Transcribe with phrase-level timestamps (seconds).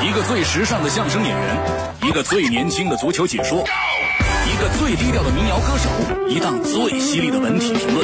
[0.00, 1.56] 一个最时尚的相声演员，
[2.02, 3.64] 一个最年轻的足球解说，
[4.46, 5.90] 一个最低调的民谣歌手，
[6.28, 7.97] 一档最犀利的文体评论。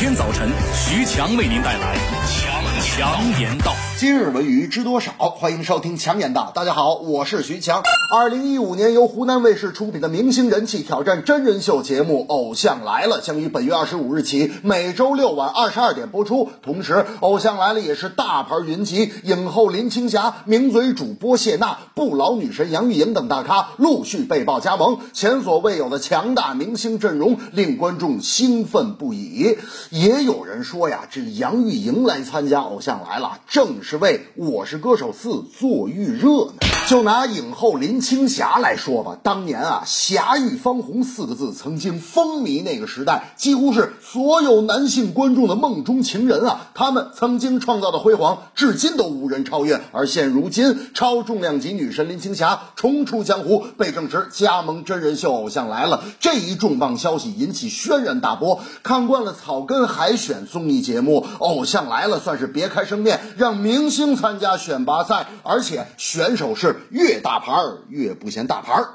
[0.00, 1.94] 天早晨，徐强为您带来
[2.26, 3.74] 强强言道。
[3.98, 5.12] 今日文娱知多少？
[5.12, 6.52] 欢迎收听强言道。
[6.54, 7.82] 大家好，我是徐强。
[8.10, 16.48] 二零一五年由湖南卫视出品的明星人气挑战真人秀节目《偶像来了》将于本月二十五日起每周六晚二十二点播出。
[16.62, 29.58] 同时，《偶像来了》也是大牌云集，影后林青霞、名嘴主播谢娜、不老女神杨钰莹等大咖陆续被曝加盟，前所未有的强大明星阵容令观众兴奋不已。
[29.90, 36.52] 也有人说呀，这杨钰莹来参加《偶像来了》，正是为《我是歌手四》做预热呢。
[36.86, 46.68] 就拿影后林青霞来说吧，当年啊“霞玉方红”四个字曾经风靡那个时代，几乎是所有男性观众的梦中情人啊。
[46.74, 49.80] 他们曾经创造的辉煌，至今都无人超越。
[49.90, 56.04] 而现如今，超重量级女神林青霞重出江湖，被证实加盟真人秀《偶像来了》。
[56.20, 58.60] 这一重磅消息引起轩然大波。
[58.84, 66.76] 看惯了草根海选综艺节目，《偶像来了》算是别开生面，让明星参加选拔赛，而且选手是。
[66.90, 68.90] 越大牌儿越不嫌大牌儿。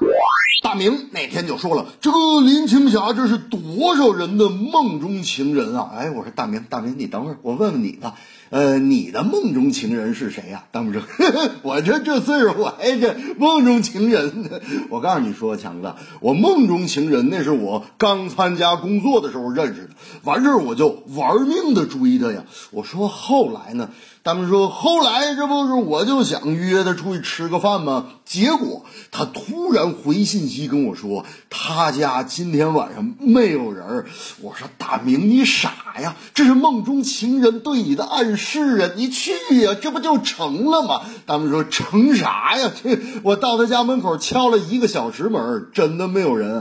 [0.66, 8.14] 大明那天就说了：“这个林青霞，这是多少人的梦中情人啊！”哎，我说大明，大明，你等会儿，我问问你吧。
[8.50, 10.64] 呃，你的梦中情人是谁呀？
[10.72, 11.02] 大明说
[11.62, 14.60] ：“我这这岁数，我还这梦中情人呢。
[14.90, 19.90] ”我告诉你说，强子，我梦中情人那是我刚参加工作的时候认识的，
[20.24, 22.44] 完事儿我就玩命的追她呀。
[22.72, 23.90] 我说后来呢？
[24.26, 28.06] 他们说：“后来这不是我就想约她出去吃个饭吗？
[28.24, 34.04] 结果她突然回信息跟我说，她家今天晚上没有人。
[34.42, 35.70] 我说大明，你傻
[36.02, 36.16] 呀？
[36.34, 38.90] 这是梦中情人对你的暗示啊！
[38.96, 41.02] 你去呀，这不就成了吗？
[41.24, 42.72] 他们说成啥呀？
[42.82, 46.58] 这我到他家门口敲了一个小时门，真的没有人。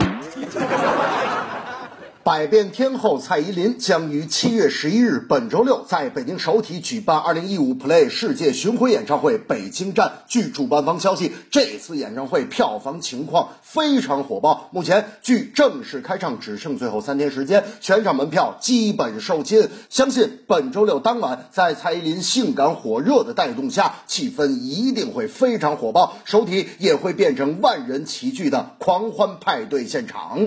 [2.26, 10.24] 百变天后蔡依林将于七月十一日，本周六在北京首体举办二零一五 Play 世界巡回演唱会北京站。
[10.28, 14.72] 据主办方消息，这次演唱会票房情况非常火爆。
[14.72, 19.70] 目前距正式开唱只剩最后三天时间，全场门票基本售罄。
[19.92, 30.40] 相信本周六当晚，在蔡依林性感火热的带动下，气氛一定会非常火爆，首体也会变成万人齐聚的狂欢派对现场。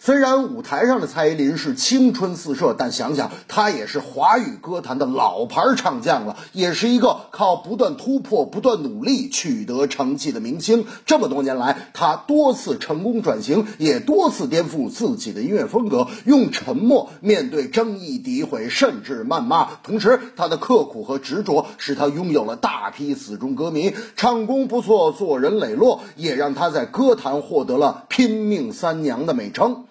[0.00, 10.86] 虽然舞台上的蔡依林是青春四射，但想想她也是华语歌坛的老牌唱将了，也是一个靠不断突破、不断努力取得成绩的明星。
[11.04, 19.68] 这么多年来，她多次成功转型，也多次颠覆自己的音乐风格，用沉默面对争议、诋毁，甚至谩骂。
[19.82, 23.92] 同时，她的刻苦和执着使她拥有了大批死忠歌迷。
[24.14, 29.84] 唱功不错，做人磊落，也让她在歌坛获得了“拼命三娘”的美称。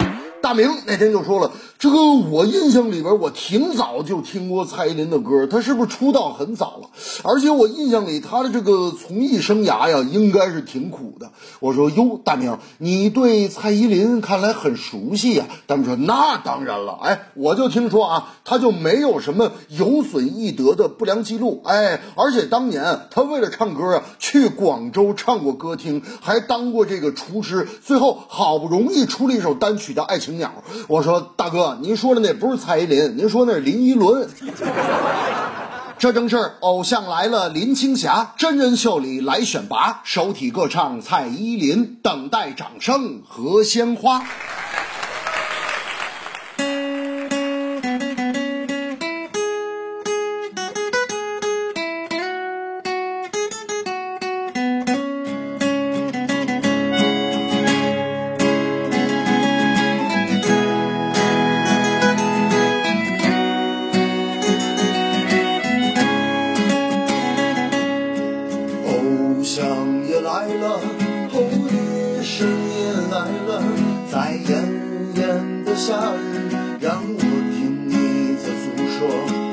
[0.47, 1.97] 大明那天就说了，这个
[2.31, 6.89] 我印象里边，我挺早就听过蔡依林的歌，她是不是出道很早了？
[7.23, 11.31] 而且我印象里她的这个从艺生涯呀，应该是挺苦的。
[11.59, 15.45] 我说哟，大明，你对蔡依林看来很熟悉呀？
[15.67, 30.33] 大明说那当然了，哎，我就听说啊，她就没有什么有损艺德的不良记录，哎，而且当年她为了唱歌啊，去广州唱过歌厅，还当过这个厨师，最后好不容易出了一首单曲叫《爱情》。
[30.37, 34.29] 鸟，我说大哥，您说的那不是蔡依林，您说那是林依轮。
[35.99, 44.23] 这正是偶像来了，林青霞真人秀里来选拔，首体歌唱蔡依林，等待掌声和鲜花。
[71.37, 73.61] 后雨，深夜来了，
[74.11, 74.49] 在炎
[75.13, 76.49] 炎的夏日，
[76.81, 78.65] 让我听你在诉
[78.97, 79.46] 说。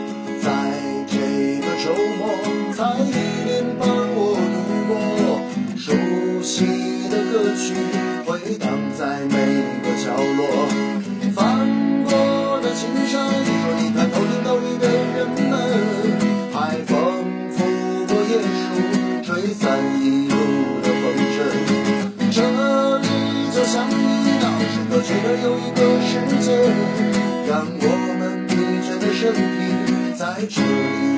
[27.54, 31.13] 让我们疲倦的身体在这里。